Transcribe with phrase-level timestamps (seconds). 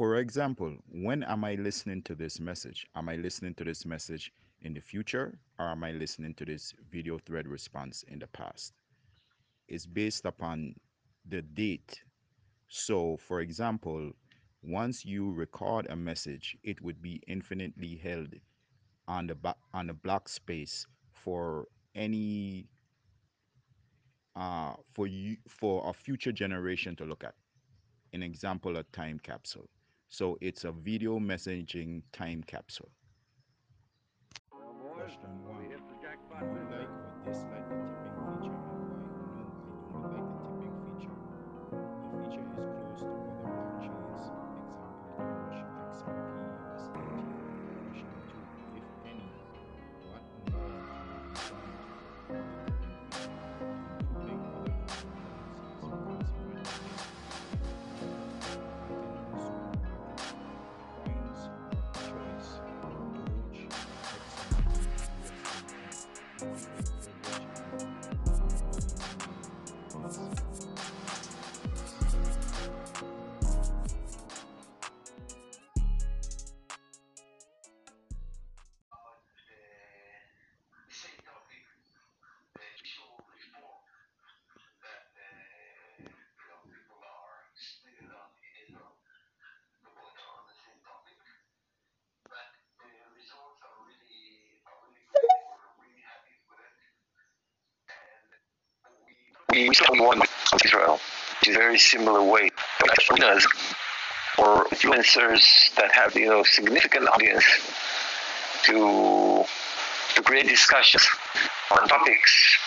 [0.00, 2.86] For example, when am I listening to this message?
[2.94, 6.72] Am I listening to this message in the future or am I listening to this
[6.90, 8.72] video thread response in the past?
[9.68, 10.74] It's based upon
[11.28, 12.00] the date.
[12.68, 14.12] So, for example,
[14.62, 18.34] once you record a message, it would be infinitely held
[19.06, 22.70] on the on the block space for any
[24.34, 27.34] uh for you for a future generation to look at.
[28.14, 29.68] An example, a time capsule.
[30.10, 32.90] So it's a video messaging time capsule.
[34.92, 35.60] Question one.
[99.52, 100.30] We we won with
[100.64, 101.00] Israel
[101.46, 102.50] in a very similar way.
[103.10, 103.46] Arenas
[104.38, 107.44] or influencers that have you know significant audience
[108.64, 109.44] to
[110.14, 111.08] to create discussions
[111.70, 112.58] on topics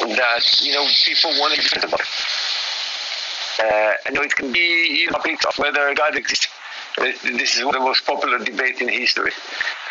[0.00, 2.00] that you know people want to discuss about.
[3.60, 6.48] Uh, know it can be topics of whether God exists.
[6.98, 9.32] This is one of the most popular debate in history.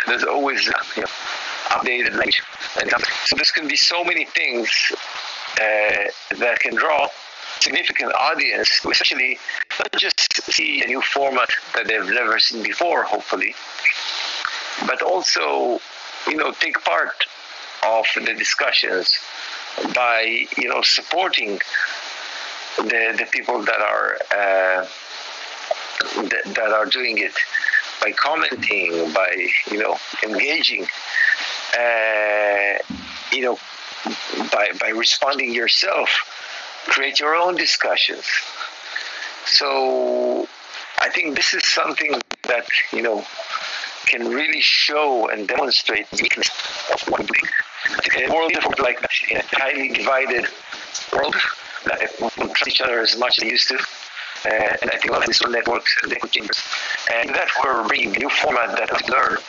[0.06, 1.08] There's always you know,
[1.70, 2.42] updated language.
[2.80, 2.92] And
[3.26, 4.70] so this can be so many things
[5.58, 7.08] that can draw
[7.60, 9.38] significant audience to essentially
[9.80, 13.54] not just see a new format that they've never seen before, hopefully,
[14.88, 15.80] but also,
[16.28, 17.26] you know, take part
[17.86, 19.18] of the discussions
[19.94, 21.60] by, you know, supporting
[22.78, 24.88] the, the people that are uh,
[26.30, 27.34] that, that are doing it
[28.02, 30.88] by commenting, by you know, engaging,
[31.78, 32.78] uh,
[33.32, 33.60] you know,
[34.52, 36.10] by by responding yourself,
[36.88, 38.26] create your own discussions.
[39.46, 40.48] So
[41.00, 43.26] I think this is something that you know
[44.08, 46.50] can really show and demonstrate the weakness
[46.92, 47.28] of one.
[48.18, 50.48] In a world like that, in a highly divided
[51.14, 51.36] world,
[51.86, 53.78] that we don't trust each other as much as they used to.
[54.46, 56.62] Uh, and I think a lot of these networks and echo chambers.
[57.14, 59.40] And that we're bringing a new format that has learned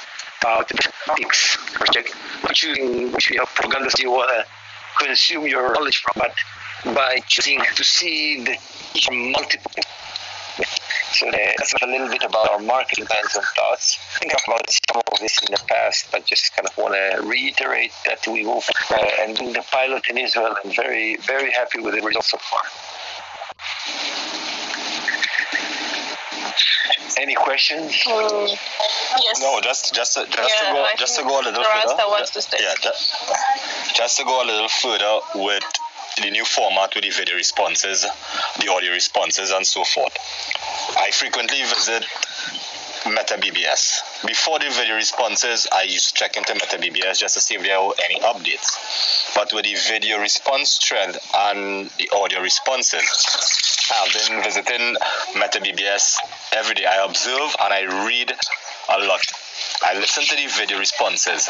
[0.40, 0.74] about the
[1.04, 2.14] topics, project,
[2.52, 7.60] choosing which you know, propagandas you want to consume your knowledge from, but by choosing
[7.76, 8.56] to see the
[9.12, 9.70] multiple.
[11.12, 13.98] So uh, that's a little bit about our marketing plans and thoughts.
[14.16, 17.26] I think about some of this in the past, but just kind of want to
[17.26, 21.80] reiterate that we will uh, and doing the pilot in Israel and very, very happy
[21.80, 22.62] with the results so far.
[27.20, 27.92] Any questions?
[27.92, 29.40] Mm, yes.
[29.42, 32.08] No, just just just Yeah, to go I just to go a little Rasta further.
[32.08, 32.56] wants to stay.
[32.60, 35.62] Yeah, just, just to go a little further with
[36.22, 38.06] the new format with the video responses,
[38.58, 40.16] the audio responses, and so forth.
[40.98, 42.06] I frequently visit
[43.04, 44.26] MetaBBS.
[44.26, 47.78] Before the video responses, I used to check into MetaBBS just to see if there
[47.78, 49.34] are any updates.
[49.34, 53.02] But with the video response trend and the audio responses,
[53.92, 54.96] I've been visiting
[55.34, 56.18] MetaBBS
[56.52, 56.86] every day.
[56.86, 58.32] I observe and I read
[58.90, 59.22] a lot.
[59.82, 61.48] I listen to the video responses,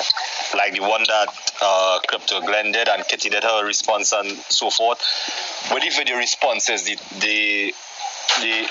[0.54, 4.70] like the one that uh, Crypto Glenn did and Kitty did her response and so
[4.70, 5.00] forth.
[5.72, 7.74] With the video responses, the the
[8.40, 8.68] the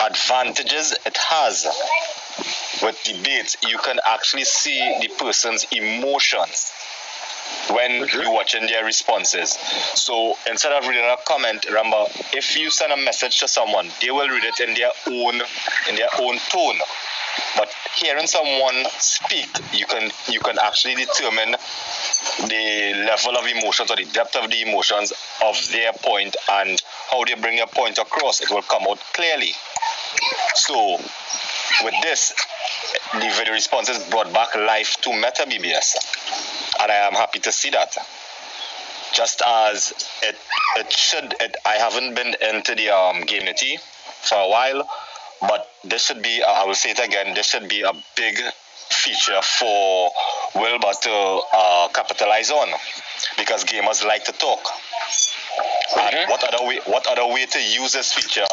[0.00, 1.66] advantages it has
[2.82, 6.72] with debates, you can actually see the person's emotions
[7.70, 9.52] when you're watching their responses.
[9.94, 14.10] So instead of reading a comment, remember if you send a message to someone, they
[14.10, 15.34] will read it in their own
[15.88, 16.78] in their own tone.
[17.56, 21.56] But hearing someone speak, you can you can actually determine
[22.48, 25.12] the level of emotions or the depth of the emotions
[25.44, 26.80] of their point and
[27.10, 28.40] how they bring their point across.
[28.40, 29.52] It will come out clearly.
[30.54, 30.98] So
[31.84, 32.34] with this,
[33.14, 35.96] the video responses brought back life to Meta BBS,
[36.80, 37.96] and I am happy to see that.
[39.12, 40.36] Just as it
[40.76, 43.78] it should, it, I haven't been into the um, Gameity
[44.22, 44.88] for a while,
[45.40, 48.38] But this should be, I will say it again, this should be a big
[48.90, 50.10] feature for
[50.54, 52.68] Wilbur to uh, capitalize on
[53.36, 54.60] because gamers like to talk.
[55.98, 56.80] And what other way?
[56.86, 58.46] What other way to use this feature